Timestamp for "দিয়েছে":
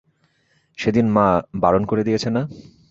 2.07-2.29